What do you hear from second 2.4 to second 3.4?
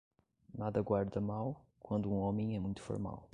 é muito formal.